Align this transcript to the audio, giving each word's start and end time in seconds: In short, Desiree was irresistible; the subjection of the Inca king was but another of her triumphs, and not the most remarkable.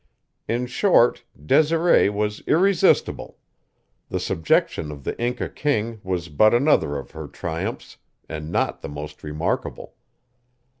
In 0.47 0.65
short, 0.65 1.25
Desiree 1.45 2.09
was 2.09 2.41
irresistible; 2.47 3.37
the 4.09 4.19
subjection 4.19 4.91
of 4.91 5.03
the 5.03 5.15
Inca 5.21 5.47
king 5.47 6.01
was 6.03 6.27
but 6.27 6.55
another 6.55 6.97
of 6.97 7.11
her 7.11 7.27
triumphs, 7.27 7.97
and 8.27 8.51
not 8.51 8.81
the 8.81 8.89
most 8.89 9.23
remarkable. 9.23 9.93